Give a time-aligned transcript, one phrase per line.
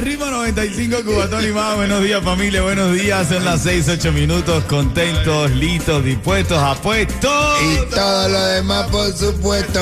[0.00, 1.76] Ritmo 95, Cubatón y más.
[1.76, 2.62] Buenos días, familia.
[2.62, 3.28] Buenos días.
[3.28, 4.64] Son las 6, 8 minutos.
[4.64, 7.62] Contentos, listos, dispuestos, apuestos.
[7.62, 9.80] Y todo lo demás, por supuesto.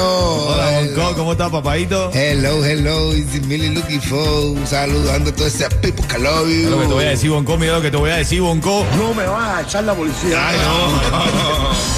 [0.49, 1.15] Hola, Bonco.
[1.17, 2.11] ¿Cómo estás, papadito?
[2.13, 4.57] Hello, hello, it's really looking for.
[4.67, 6.71] Saludando a todos esos people que love you.
[6.71, 7.57] Lo que te voy a decir, Bonco.
[7.57, 8.85] Mira lo que te voy a decir, Bonco.
[8.97, 10.49] No me vas a echar la policía.
[10.49, 11.98] Ay, no.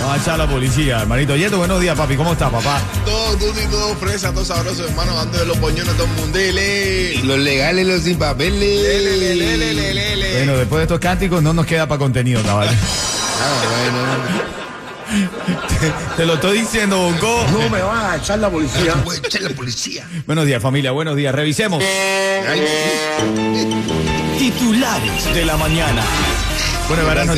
[0.00, 1.36] Vamos a echar a la policía, hermanito.
[1.36, 2.16] Yeto, buenos días, papi.
[2.16, 2.80] ¿Cómo estás, papá?
[3.04, 6.38] Todo tutti, todo fresa, todo sabroso, hermano, dando de los boñones a todo el mundo.
[6.38, 7.20] Lele.
[7.24, 8.60] Los legales, los sin papeles.
[8.82, 10.32] Lele, lele, lele, lele.
[10.36, 12.70] Bueno, después de estos cánticos no nos queda para contenido, caballo.
[12.70, 13.64] Ah,
[16.16, 17.44] Te lo estoy diciendo, Bonco.
[17.50, 18.80] No me vas a echar la policía.
[18.94, 19.02] bueno.
[19.04, 20.06] Voy a echar la policía.
[20.26, 20.92] Buenos días, familia.
[20.92, 21.34] Buenos días.
[21.34, 21.82] Revisemos.
[21.82, 22.62] Ay,
[24.38, 26.02] Titulares de la mañana.
[26.88, 27.34] Bueno, verano.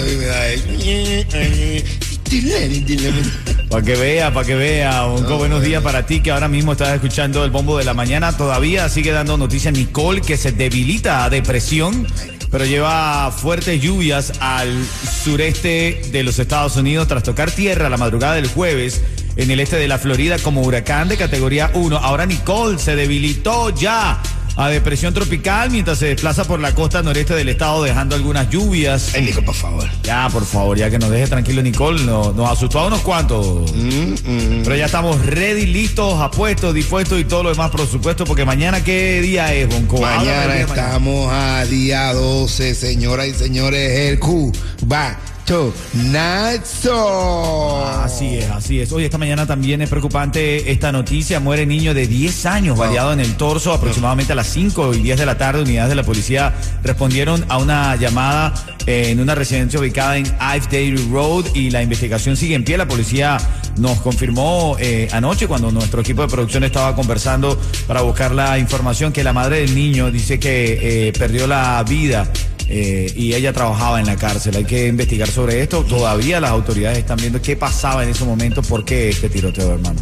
[3.69, 7.45] Para que vea, para que vea, buenos días para ti que ahora mismo estás escuchando
[7.45, 8.37] el bombo de la mañana.
[8.37, 12.07] Todavía sigue dando noticias Nicole que se debilita a depresión,
[12.49, 14.85] pero lleva fuertes lluvias al
[15.25, 19.03] sureste de los Estados Unidos tras tocar tierra la madrugada del jueves
[19.35, 21.97] en el este de la Florida como huracán de categoría 1.
[21.97, 24.23] Ahora Nicole se debilitó ya
[24.63, 29.13] a depresión tropical mientras se desplaza por la costa noreste del estado dejando algunas lluvias.
[29.15, 29.89] Ay, Nico, por favor.
[30.03, 33.73] Ya, por favor, ya que nos deje tranquilo Nicole, no- nos asustó a unos cuantos.
[33.75, 38.45] Mm, Pero ya estamos ready, listos, apuestos, dispuestos y todo lo demás, por supuesto, porque
[38.45, 40.01] mañana qué día es, Bonco.
[40.01, 40.61] Mañana de mañana.
[40.61, 44.11] estamos a día 12, señoras y señores.
[44.11, 45.19] El Cubato
[46.13, 47.85] Nazo.
[47.85, 48.93] Así es, así es.
[48.93, 51.41] Oye, esta mañana también es preocupante esta noticia.
[51.41, 55.19] Muere niño de 10 años, baleado en el torso, aproximadamente a las 5 y 10
[55.19, 55.63] de la tarde.
[55.63, 56.55] Unidades de la policía
[56.85, 58.55] respondieron a una llamada
[58.87, 62.79] eh, en una residencia ubicada en Ive Dairy Road y la investigación sigue en pie.
[62.79, 63.37] La policía
[63.77, 69.13] nos confirmó eh, anoche cuando nuestro equipo de producción estaba conversando para buscar la información
[69.13, 72.31] que la madre del niño dice que eh, perdió la vida
[72.73, 74.55] eh, y ella trabajaba en la cárcel.
[74.57, 75.83] Hay que investigar sobre esto.
[75.85, 79.99] Todavía las autoridades están viendo qué pasaba en ese momento, por qué este tiroteo, hermano.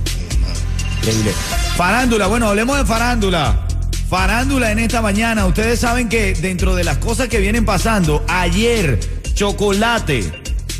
[0.98, 1.32] Increíble.
[1.76, 3.66] Farándula, bueno, hablemos de farándula.
[4.10, 5.46] Farándula en esta mañana.
[5.46, 9.00] Ustedes saben que dentro de las cosas que vienen pasando, ayer
[9.34, 10.30] Chocolate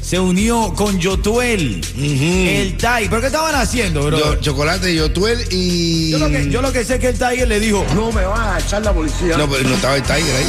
[0.03, 3.09] se unió con Yotuel, el Tai.
[3.09, 4.19] ¿Pero qué estaban haciendo, bro?
[4.19, 6.11] Yo- chocolate, Yotuel y.
[6.11, 7.85] Yo lo, que, yo lo que sé es que el Tiger le dijo.
[7.95, 9.37] No me vas a echar la policía.
[9.39, 10.47] No, pero no estaba el Tiger ahí.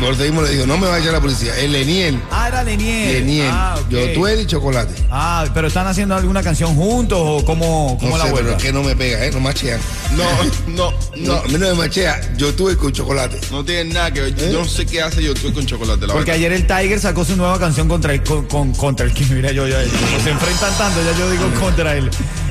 [0.00, 1.56] Por eso mismo le digo, no me va a echar la policía.
[1.58, 2.20] El Leniel.
[2.30, 3.12] Ah, era Leniel.
[3.14, 3.48] Leniel.
[3.50, 3.88] Ah, ok.
[3.90, 4.94] Yotuel y chocolate.
[5.10, 8.56] Ah, pero están haciendo alguna canción juntos o cómo, cómo No la sé, pero vuelta.
[8.58, 9.30] es que no me pega, ¿eh?
[9.32, 9.78] No machea.
[10.12, 10.24] No,
[10.68, 11.34] no, No, no.
[11.40, 12.20] a mí no me machea.
[12.36, 13.40] Yotuel con chocolate.
[13.50, 14.34] No tiene nada que ver.
[14.36, 16.46] Yo no sé qué hace yo tú con chocolate, la Porque verdad.
[16.46, 19.34] ayer el Tiger sacó su nueva canción contra el con, con- contra el químico.
[19.34, 19.78] Mira, yo ya
[20.22, 22.08] se enfrentan tanto, ya yo digo contra él.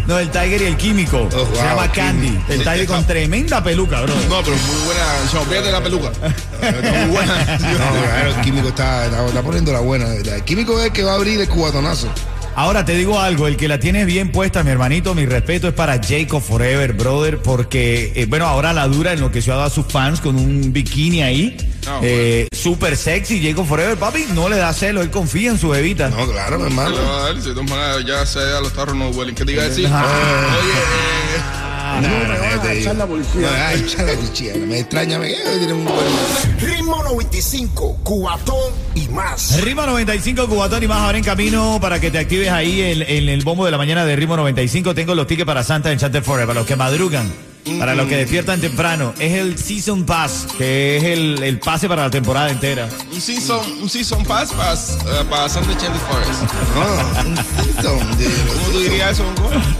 [0.07, 1.28] No, el Tiger y el químico.
[1.35, 2.29] Oh, se llama Candy.
[2.29, 2.51] Químico.
[2.53, 4.13] El Tiger con tremenda peluca, bro.
[4.29, 5.03] No, pero muy buena.
[5.50, 6.12] Fíjate la peluca.
[6.62, 7.57] Está muy buena.
[7.59, 10.13] No, claro, el químico está, está, está poniendo la buena.
[10.13, 12.07] El químico es el que va a abrir el cubatonazo.
[12.59, 15.75] Ahora te digo algo, el que la tiene bien puesta, mi hermanito, mi respeto es
[15.75, 20.35] para Jacob Forever, brother, porque, eh, bueno, ahora la dura enloqueció a sus fans con
[20.38, 25.12] un bikini ahí, Ah, eh, súper sexy, Jacob Forever, papi, no le da celo, él
[25.12, 26.09] confía en su bebita.
[26.09, 26.97] No, claro, mi hermano.
[27.41, 29.35] Si maneras ya se a los tarros no huelen.
[29.35, 29.88] ¿Qué te iba a decir?
[29.89, 30.03] Ah.
[30.59, 31.41] Oye, eh,
[31.89, 33.68] Ah, No no, me no, vas a echar la No, policía.
[33.69, 34.53] ay, echa la policía.
[34.68, 35.18] Me extraña,
[37.16, 37.88] me tiene un buen.
[37.88, 39.62] Ritmo 95, cuatón y más.
[39.62, 43.29] Ritmo 95, Cubatón y más ahora en camino para que te actives ahí en, en
[43.29, 44.94] el bombo de la mañana de Ritmo 95.
[44.94, 47.31] Tengo los tickets para Santa Enchanted Forever, para los que madrugan,
[47.80, 49.14] para los que despiertan temprano.
[49.20, 52.90] Es el Season Pass, que es el, el pase para la temporada entera.
[53.12, 56.42] un season, un season pass para, eh, para Santa Enchanted Forest.
[56.78, 58.18] No, un Simpson.
[58.18, 59.24] de- ¿Cómo tú dirías eso?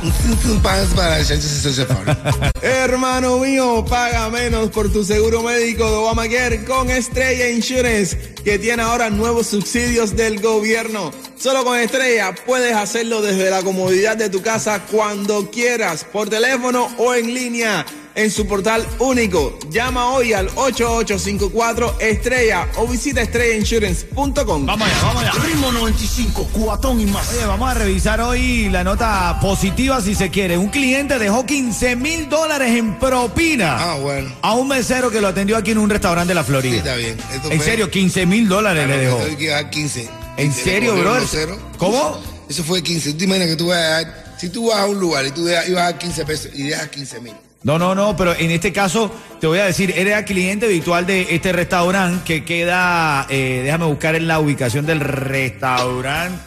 [0.04, 2.12] Un Simpson Pass para el Sánchez y Safari.
[2.62, 8.84] Hermano mío, paga menos por tu seguro médico de Obamacare con Estrella Insurance, que tiene
[8.84, 11.12] ahora nuevos subsidios del gobierno.
[11.38, 16.88] Solo con Estrella puedes hacerlo desde la comodidad de tu casa cuando quieras, por teléfono
[16.98, 17.77] o en línea.
[18.18, 19.58] En su portal único.
[19.70, 24.66] Llama hoy al 8854 estrella o visita estrellainsurance.com.
[24.66, 25.32] Vamos allá, vamos allá.
[25.46, 27.30] Ritmo 95, cuatón y más.
[27.34, 30.58] Oye, vamos a revisar hoy la nota positiva si se quiere.
[30.58, 34.34] Un cliente dejó 15 mil dólares en propina Ah, bueno.
[34.42, 36.78] a un mesero que lo atendió aquí en un restaurante de la Sí, Florida.
[36.78, 37.18] está bien.
[37.34, 39.20] Esto En fue- serio, 15 mil dólares le dejó.
[39.22, 40.10] Hay que dar 15.
[40.38, 41.50] ¿En serio, brother?
[41.78, 42.20] ¿Cómo?
[42.50, 43.12] Eso fue 15.
[43.12, 45.32] ¿Tú te imaginas que tú vas a dar, si tú vas a un lugar y
[45.32, 47.34] tú dejas, ibas a dar 15 pesos y dejas 15 mil?
[47.64, 49.12] No, no, no, pero en este caso
[49.42, 54.16] te voy a decir, era cliente habitual de este restaurante que queda, eh, déjame buscar
[54.16, 56.40] en la ubicación del restaurante,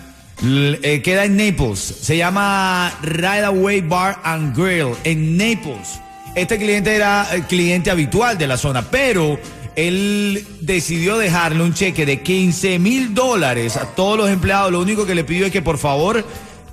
[0.43, 6.01] eh, queda en Naples, se llama Right Away Bar and Grill en Naples.
[6.35, 9.39] Este cliente era cliente habitual de la zona, pero
[9.75, 14.71] él decidió dejarle un cheque de 15 mil dólares a todos los empleados.
[14.71, 16.25] Lo único que le pidió es que por favor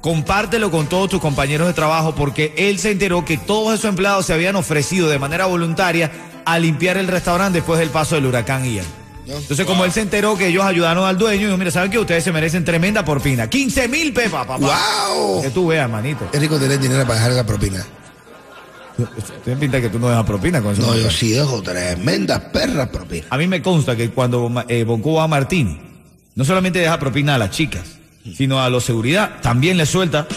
[0.02, 4.26] compártelo con todos tus compañeros de trabajo porque él se enteró que todos esos empleados
[4.26, 6.12] se habían ofrecido de manera voluntaria
[6.46, 8.86] a limpiar el restaurante después del paso del huracán Ian.
[9.28, 12.24] Entonces, como él se enteró que ellos ayudaron al dueño, dijo, mira, ¿saben que Ustedes
[12.24, 13.50] se merecen tremenda propina.
[13.50, 14.58] 15 mil pepa, papá.
[14.58, 15.42] ¡Wow!
[15.42, 16.30] Que tú veas, manito.
[16.32, 17.86] Es rico tener dinero para dejar la propina.
[19.44, 20.82] Tienes pinta que tú no dejas propina con eso.
[20.82, 23.28] No, yo sí dejo tremendas perras propinas.
[23.30, 25.80] A mí me consta que cuando eh, Bonco va a Martín,
[26.34, 27.97] no solamente deja propina a las chicas,
[28.36, 30.28] sino a los seguridad, también le suelta.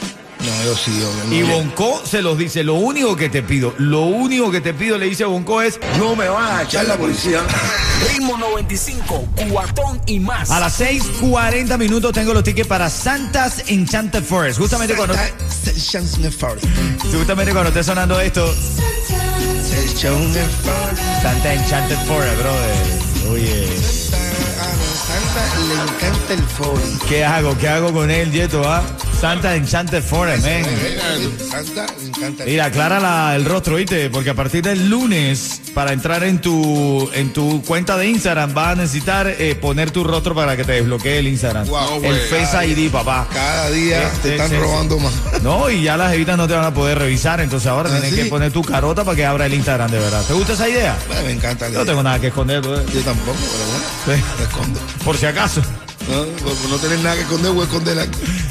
[0.40, 1.34] No, yo sí, yo no.
[1.34, 4.96] Y Bonco se los dice, lo único que te pido, lo único que te pido,
[4.96, 7.40] le dice a Bonco es, No me van a echar la policía.
[8.10, 10.50] Ritmo 95, cuatón y más.
[10.50, 14.58] a las 6.40 minutos tengo los tickets para Santa's Enchanted Forest.
[14.58, 15.14] Justamente cuando,
[17.12, 18.54] justamente cuando esté sonando esto,
[21.20, 23.30] Santa Enchanted Forest, brother.
[23.30, 24.19] Oye, Santa
[26.30, 26.98] encanta el fori.
[27.08, 27.56] ¿qué hago?
[27.58, 28.62] ¿Qué hago con él, Yeto?
[28.66, 28.82] Ah?
[29.20, 30.64] Santa Enchanted Forest, man.
[31.50, 31.86] Santa
[32.44, 34.08] el Mira, aclara la- el rostro, ¿viste?
[34.08, 38.68] Porque a partir del lunes, para entrar en tu, en tu cuenta de Instagram, vas
[38.68, 41.66] a necesitar eh, poner tu rostro para que te desbloquee el Instagram.
[41.66, 42.16] Wow, el.
[42.20, 43.26] Face ID, papá.
[43.32, 45.12] Cada día te están robando más.
[45.42, 48.10] No, y ya las evitas no te van a poder revisar, entonces ahora ¿Ah, tienes
[48.16, 48.22] sí?
[48.24, 50.22] que poner tu carota para que abra el Instagram de verdad.
[50.26, 50.96] ¿Te gusta esa idea?
[51.08, 51.66] Bueno, me encanta.
[51.66, 51.86] la no idea.
[51.86, 52.86] tengo nada que esconder, brother.
[52.90, 53.64] Yo tampoco, pero
[54.14, 54.34] bueno, Sí.
[54.38, 54.80] me escondo.
[55.04, 55.60] por si acaso.
[56.10, 58.06] No, tener nada que esconder, voy a esconder la...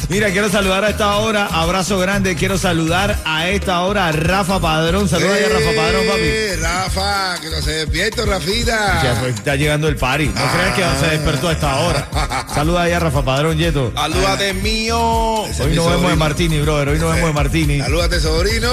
[0.10, 4.60] Mira, quiero saludar a esta hora, abrazo grande, quiero saludar a esta hora a Rafa
[4.60, 5.08] Padrón.
[5.08, 6.20] Saluda ahí a Rafa Padrón, papi.
[6.24, 9.04] Eh, Rafa, que no se despierto, Rafita.
[9.04, 10.26] Ya, pues, está llegando el party.
[10.28, 10.52] No Ah.
[10.74, 12.10] creas que se despertó a esta hora.
[12.54, 13.92] Saluda ahí a Rafa Padrón, Yeto.
[13.94, 15.46] Salúdate mío.
[15.48, 16.90] Ese Hoy nos vemos de Martini, brother.
[16.90, 17.80] Hoy nos vemos de Martini.
[17.80, 18.72] Salúdate, sobrino.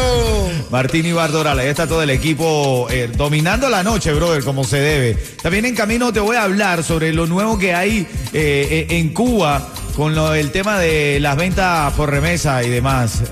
[0.71, 1.61] Martini Bardorala.
[1.63, 5.15] Ahí está todo el equipo eh, dominando la noche, brother, como se debe.
[5.43, 9.11] También en camino te voy a hablar sobre lo nuevo que hay eh, eh, en
[9.13, 13.23] Cuba con lo- el tema de las ventas por remesa y demás.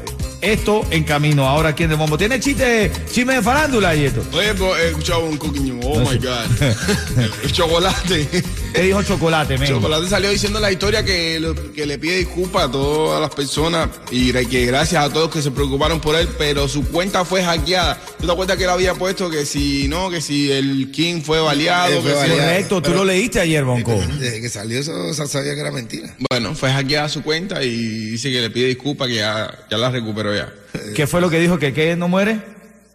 [0.40, 1.48] Esto en camino.
[1.48, 2.18] Ahora, ¿quién de Bombo?
[2.18, 4.22] ¿Tiene chiste, chisme de farándula, Yeto?
[4.34, 5.80] Oye, pero he escuchado un coquiño.
[5.82, 7.30] Oh my God.
[7.44, 8.44] El chocolate.
[8.74, 9.68] ¿Qué dijo Chocolate, men?
[9.68, 13.88] Chocolate salió diciendo la historia que, lo- que le pide disculpas a todas las personas
[14.10, 18.00] y que gracias a todos que se preocuparon por él, pero su cuenta fue hackeada.
[18.18, 21.40] ¿Tú te acuerdas que él había puesto que si no, que si el King fue
[21.40, 22.00] baleado?
[22.02, 22.40] Fue que si- baleado.
[22.40, 23.94] Correcto, tú Pero- lo leíste ayer, Bonco.
[24.18, 26.12] Desde que salió eso, se sabía que era mentira.
[26.28, 27.70] Bueno, fue hackeada su cuenta y
[28.10, 30.52] dice que le pide disculpas que ya, ya la recuperó ya.
[30.96, 31.60] ¿Qué fue lo que dijo?
[31.60, 32.40] ¿Que qué no muere?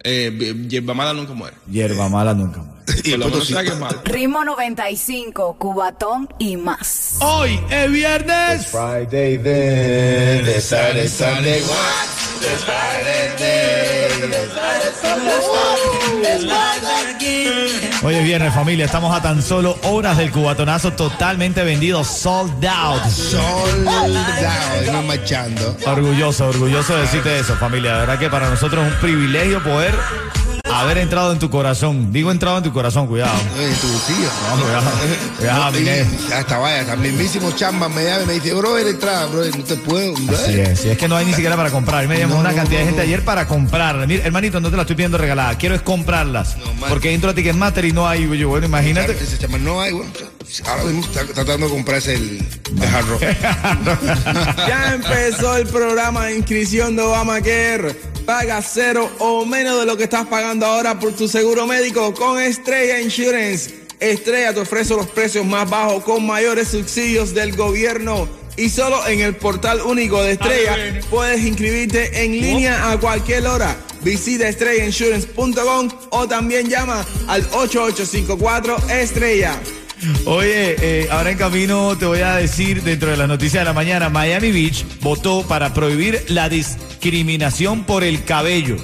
[0.04, 1.56] Eh, Yerba mala nunca muere.
[1.70, 2.79] Hierba mala nunca muere.
[3.04, 4.00] Y el es malo.
[4.04, 7.16] Ritmo 95, Cubatón y más.
[7.20, 8.66] Hoy es viernes.
[8.66, 11.62] Friday then, the Saturday, Sunday,
[18.02, 18.86] Hoy es viernes, familia.
[18.86, 23.04] Estamos a tan solo horas del cubatonazo totalmente vendido, sold out.
[23.04, 24.08] Soldado,
[24.86, 25.76] y no marchando.
[25.86, 27.92] Orgulloso, orgulloso de decirte eso, familia.
[27.92, 29.94] De verdad que para nosotros es un privilegio poder
[30.64, 32.12] haber entrado en tu corazón.
[32.12, 33.32] Digo entrado en tu corazón, cuidado.
[33.56, 34.28] Oye, tu bolsillo.
[34.50, 36.06] No, cuidado.
[36.34, 39.64] Hasta vaya, hasta el mismísimo chamba me llama y me dice, bro, entrada, bro, no
[39.64, 40.14] te puedo.
[40.14, 40.36] bro".
[40.36, 42.06] Sí, es, es que no hay ni siquiera para comprar.
[42.08, 43.06] Me llamó No, una no, cantidad de gente no.
[43.06, 44.06] ayer para comprarlas.
[44.06, 45.56] Mira, hermanito, no te las estoy pidiendo regaladas.
[45.56, 46.56] Quiero es comprarlas.
[46.88, 48.28] Porque entro a Ticketmaster y no hay.
[48.38, 49.12] Yo, bueno, imagínate.
[49.12, 50.10] Ese chamba no hay, bueno.
[50.66, 52.38] Ahora mismo está tratando de comprarse el
[52.72, 53.22] de Hard Rock.
[54.66, 57.96] Ya empezó el programa de inscripción de Obamacare.
[58.30, 62.38] Paga cero o menos de lo que estás pagando ahora por tu seguro médico con
[62.38, 63.74] Estrella Insurance.
[63.98, 68.28] Estrella te ofrece los precios más bajos con mayores subsidios del gobierno.
[68.56, 73.76] Y solo en el portal único de Estrella puedes inscribirte en línea a cualquier hora.
[74.02, 79.58] Visita estrellainsurance.com o también llama al 8854 Estrella.
[80.24, 83.72] Oye, eh, ahora en camino te voy a decir dentro de las noticias de la
[83.72, 88.76] mañana, Miami Beach votó para prohibir la discriminación por el cabello.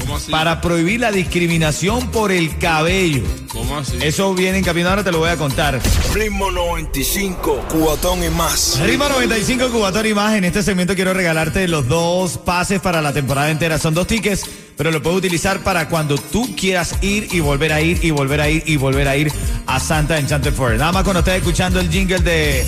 [0.00, 0.30] ¿Cómo así?
[0.30, 3.22] para prohibir la discriminación por el cabello.
[3.48, 3.98] ¿Cómo así?
[4.00, 5.80] Eso viene en camino, ahora te lo voy a contar.
[6.14, 8.78] Ritmo 95, cubatón y más.
[8.80, 10.34] Ritmo 95 Cubatón y más.
[10.34, 13.78] En este segmento quiero regalarte los dos pases para la temporada entera.
[13.78, 14.44] Son dos tickets,
[14.78, 18.40] pero lo puedes utilizar para cuando tú quieras ir y volver a ir y volver
[18.40, 19.32] a ir y volver a ir
[19.66, 20.78] a Santa Enchanted Forest.
[20.78, 22.64] Nada más cuando estés escuchando el jingle de.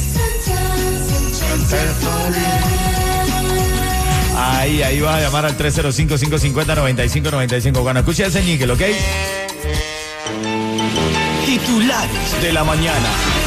[4.36, 7.80] Ahí, ahí vas a llamar al 305-550-9595.
[7.80, 8.82] Cuando escuches ese jingle, ¿ok?
[11.46, 13.39] Titulares de la mañana.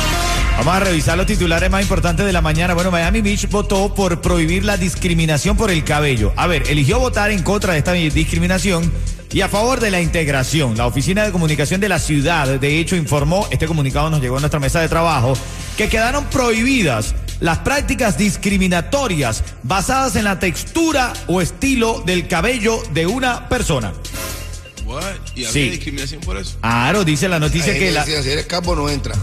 [0.57, 2.73] Vamos a revisar los titulares más importantes de la mañana.
[2.73, 6.31] Bueno, Miami Beach votó por prohibir la discriminación por el cabello.
[6.35, 8.89] A ver, eligió votar en contra de esta discriminación
[9.33, 10.77] y a favor de la integración.
[10.77, 14.39] La Oficina de Comunicación de la ciudad, de hecho, informó, este comunicado nos llegó a
[14.39, 15.33] nuestra mesa de trabajo,
[15.75, 23.07] que quedaron prohibidas las prácticas discriminatorias basadas en la textura o estilo del cabello de
[23.07, 23.91] una persona.
[25.35, 25.69] ¿Y había Sí.
[25.69, 26.57] discriminación por eso?
[26.61, 28.05] Claro, dice la noticia que la...
[28.05, 29.15] decían, si eres capo no entra.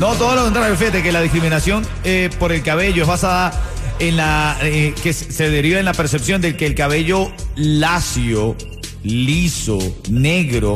[0.00, 3.52] No, todo lo contrario, fíjate que la discriminación eh, por el cabello es basada
[3.98, 8.56] en la eh, que se se deriva en la percepción de que el cabello lacio,
[9.04, 9.78] liso,
[10.10, 10.74] negro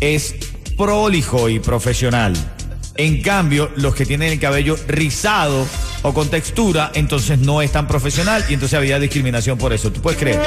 [0.00, 0.34] es
[0.76, 2.32] prolijo y profesional.
[2.96, 5.66] En cambio, los que tienen el cabello rizado
[6.02, 9.90] o con textura, entonces no es tan profesional y entonces había discriminación por eso.
[9.92, 10.40] ¿Tú puedes creer?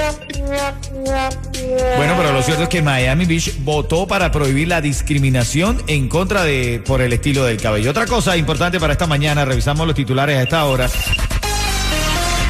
[1.98, 6.44] Bueno, pero lo cierto es que Miami Beach votó para prohibir la discriminación en contra
[6.44, 7.92] de por el estilo del cabello.
[7.92, 10.90] Otra cosa importante para esta mañana, revisamos los titulares a esta hora.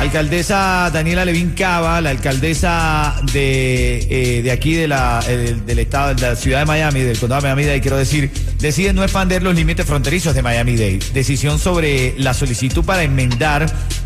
[0.04, 6.14] Alcaldesa Daniela Levín Cava, la alcaldesa de, eh, de aquí de la, eh, del estado,
[6.14, 8.30] de la ciudad de Miami, del condado de Miami-Dade, quiero decir,
[8.60, 11.00] decide no expandir los límites fronterizos de Miami-Dade.
[11.14, 13.66] Decisión sobre la solicitud para enmendar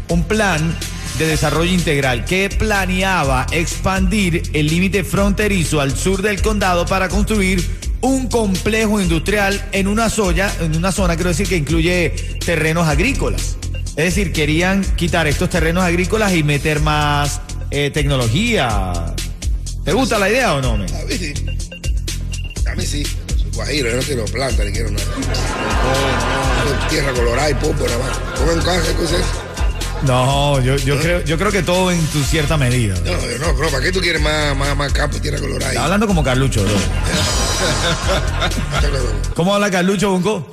[0.10, 0.77] un plan
[1.18, 7.66] de desarrollo integral que planeaba expandir el límite fronterizo al sur del condado para construir
[8.01, 12.13] un complejo industrial en una zona, en una zona, quiero decir, que incluye
[12.46, 13.58] terrenos agrícolas.
[13.98, 18.94] Es decir, querían quitar estos terrenos agrícolas y meter más eh, tecnología.
[19.84, 20.77] ¿Te gusta la idea o no?
[20.77, 20.88] men?
[20.94, 21.34] A mí sí.
[22.70, 23.04] A mí sí.
[23.56, 25.04] Guajiro, yo no quiero planta ni quiero nada.
[25.18, 28.20] No, Tierra colorada y popo nada más.
[28.39, 29.22] Pongan casa, cosas.
[30.04, 32.94] No, yo, yo, creo, yo creo que todo en tu cierta medida.
[33.04, 35.72] No, yo no, bro, ¿para qué tú quieres más, más, más campo y tierra colorada?
[35.72, 36.74] Está hablando como Carlucho, bro.
[39.34, 40.48] ¿Cómo habla Carlucho, Bunco?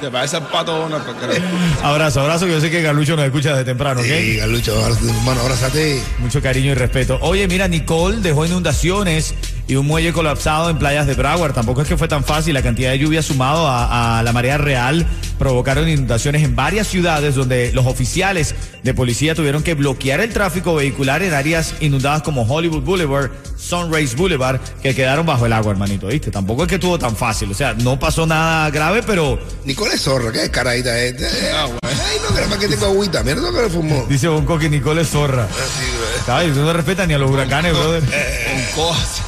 [0.00, 1.40] Te parece el pato Donald, pues.
[1.82, 4.06] Abrazo, abrazo, que yo sé que Carlucho nos escucha desde temprano, ¿ok?
[4.06, 6.02] Sí, ahora, hermano, abrázate.
[6.18, 7.18] Mucho cariño y respeto.
[7.22, 9.34] Oye, mira, Nicole dejó inundaciones
[9.66, 11.54] y un muelle colapsado en playas de Broward.
[11.54, 12.52] Tampoco es que fue tan fácil.
[12.52, 15.06] La cantidad de lluvia sumado a, a la marea real
[15.38, 20.74] provocaron inundaciones en varias ciudades donde los oficiales de policía tuvieron que bloquear el tráfico
[20.74, 26.06] vehicular en áreas inundadas como Hollywood Boulevard, Sunrise Boulevard, que quedaron bajo el agua, hermanito,
[26.08, 26.30] ¿viste?
[26.30, 27.50] Tampoco es que estuvo tan fácil.
[27.50, 31.14] O sea, no pasó nada grave, pero Nicole es zorra, qué caradita es.
[31.54, 31.78] Ah, bueno.
[31.82, 33.22] Ay, no, más que tengo agüita.
[33.22, 34.06] Lo que le fumó.
[34.08, 35.46] dice Bonco que Nicole es zorra.
[35.46, 36.38] Güey.
[36.38, 38.02] Ay, tú no respetas ni a los huracanes, brother.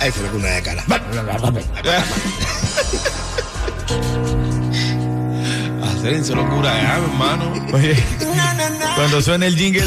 [0.01, 0.85] Ahí se le pone una de cara.
[6.07, 7.53] Hacer locura ya, hermano.
[7.73, 7.97] Oye,
[8.95, 9.83] cuando suena el jingle.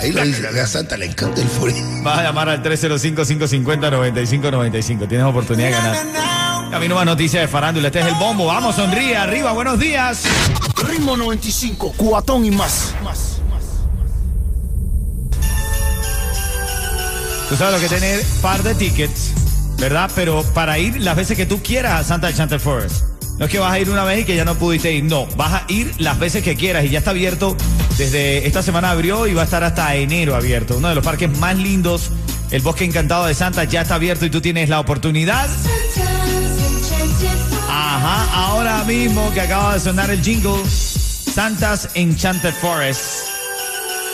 [0.00, 1.74] Ahí lo dice, a Santa le encanta el Fori.
[2.02, 5.08] vas a llamar al 305-550-9595.
[5.08, 5.96] Tienes oportunidad de ganar.
[6.70, 7.86] Camino más noticias de farándula.
[7.88, 8.44] Este es el bombo.
[8.46, 10.24] Vamos, sonríe, arriba, buenos días.
[10.86, 12.94] Ritmo 95, cubatón y más.
[13.02, 13.38] más.
[17.48, 19.30] Tú sabes lo que tener par de tickets,
[19.78, 20.10] ¿verdad?
[20.14, 23.04] Pero para ir las veces que tú quieras a Santa Enchanted Forest.
[23.38, 25.04] No es que vas a ir una vez y que ya no pudiste ir.
[25.04, 27.54] No, vas a ir las veces que quieras y ya está abierto.
[27.98, 30.78] Desde esta semana abrió y va a estar hasta enero abierto.
[30.78, 32.10] Uno de los parques más lindos,
[32.50, 35.46] el Bosque Encantado de Santa, ya está abierto y tú tienes la oportunidad.
[37.68, 43.36] Ajá, ahora mismo que acaba de sonar el jingle, Santa's Enchanted Forest.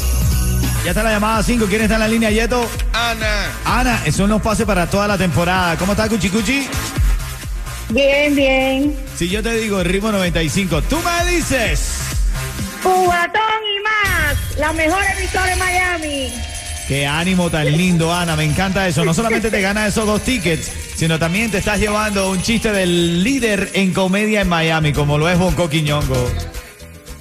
[0.84, 2.68] Ya está la llamada 5, ¿quién está en la línea, Yeto?
[2.92, 3.46] Ana.
[3.64, 5.76] Ana, son los pases para toda la temporada.
[5.76, 6.66] ¿Cómo está, Cuchi Cuchi?
[7.90, 8.96] Bien, bien.
[9.16, 11.98] Si yo te digo ritmo 95, tú me dices.
[12.82, 14.56] Cubatón y más.
[14.58, 16.32] La mejor emisora de Miami.
[16.86, 18.36] Qué ánimo tan lindo, Ana.
[18.36, 19.04] Me encanta eso.
[19.04, 23.22] No solamente te ganas esos dos tickets, sino también te estás llevando un chiste del
[23.22, 26.30] líder en comedia en Miami, como lo es Bonco Quiñongo.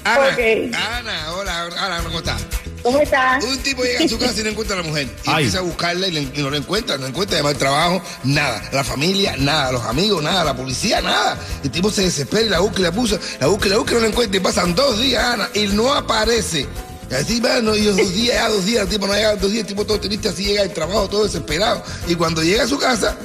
[0.03, 0.73] Ana, Ok.
[0.75, 2.41] Ana, hola, Ana, ¿cómo estás?
[2.83, 3.43] ¿Cómo estás?
[3.43, 5.07] Un tipo llega a su casa y no encuentra a la mujer.
[5.07, 5.36] Y Ay.
[5.45, 8.62] empieza a buscarla y, le- y no la encuentra, no encuentra, llama al trabajo, nada.
[8.71, 9.71] La familia, nada.
[9.71, 10.43] Los amigos, nada.
[10.43, 11.38] La policía, nada.
[11.63, 13.91] El tipo se desespera y la busca y la puso, la busca y la busca
[13.91, 14.38] y no la encuentra.
[14.38, 16.67] Y pasan dos días, Ana, y no aparece.
[17.12, 19.62] Y así, bueno, y dos días, ya dos días, el tipo no llega dos días,
[19.62, 21.83] el tipo todo triste, así llega al trabajo, todo desesperado.
[22.07, 23.17] Y cuando llega a su casa,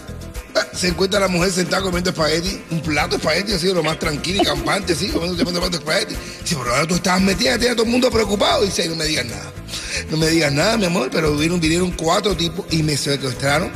[0.76, 4.42] se encuentra la mujer sentada comiendo espagueti, un plato de espagueti así, lo más tranquilo
[4.42, 6.14] y campante, así, comiendo un plato de espagueti.
[6.42, 8.64] Dice, pero ahora tú estabas metida, tenía todo el mundo preocupado.
[8.64, 9.52] Dice, "Ay, no me digas nada.
[10.10, 13.70] No me digas nada, mi amor, pero vinieron, vinieron cuatro tipos y me secuestraron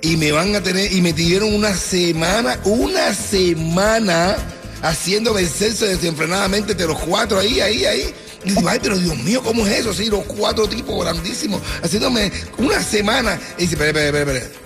[0.00, 4.36] y me van a tener, y me tuvieron una semana, una semana
[4.82, 8.14] haciéndome el censo desenfrenadamente de los cuatro ahí, ahí, ahí.
[8.44, 9.94] Y digo, ay, pero Dios mío, ¿cómo es eso?
[9.94, 13.38] Sí, los cuatro tipos grandísimos, haciéndome una semana.
[13.56, 14.62] Y dice, espera, espera, espera.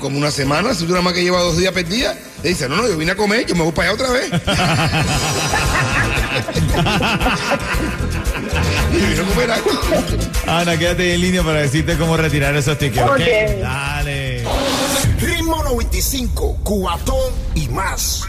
[0.00, 2.16] Como una semana, si tú nada más que lleva dos días perdida.
[2.42, 4.30] Le dice, no, no, yo vine a comer, yo me voy para allá otra vez.
[8.92, 9.70] y vine a comer algo.
[10.46, 13.02] Ana, quédate en línea para decirte cómo retirar esos tickets.
[13.02, 13.10] ¿ok?
[13.10, 13.20] Ok.
[13.60, 14.42] Dale.
[15.20, 18.22] Ritmo 95, cuatón y más.